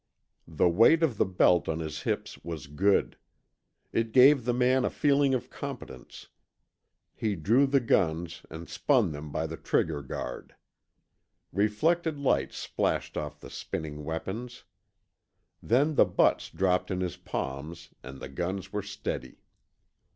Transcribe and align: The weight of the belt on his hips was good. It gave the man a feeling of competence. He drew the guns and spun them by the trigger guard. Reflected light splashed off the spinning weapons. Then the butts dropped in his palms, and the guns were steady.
The 0.47 0.67
weight 0.67 1.03
of 1.03 1.17
the 1.17 1.27
belt 1.27 1.69
on 1.69 1.77
his 1.77 2.01
hips 2.01 2.39
was 2.43 2.65
good. 2.65 3.17
It 3.93 4.13
gave 4.13 4.45
the 4.45 4.51
man 4.53 4.83
a 4.83 4.89
feeling 4.89 5.35
of 5.35 5.51
competence. 5.51 6.27
He 7.13 7.35
drew 7.35 7.67
the 7.67 7.81
guns 7.81 8.41
and 8.49 8.67
spun 8.67 9.11
them 9.11 9.31
by 9.31 9.45
the 9.45 9.57
trigger 9.57 10.01
guard. 10.01 10.55
Reflected 11.53 12.17
light 12.17 12.51
splashed 12.51 13.15
off 13.15 13.39
the 13.39 13.51
spinning 13.51 14.03
weapons. 14.03 14.63
Then 15.61 15.93
the 15.93 16.05
butts 16.05 16.49
dropped 16.49 16.89
in 16.89 16.99
his 17.01 17.17
palms, 17.17 17.91
and 18.01 18.19
the 18.19 18.27
guns 18.29 18.73
were 18.73 18.81
steady. 18.81 19.43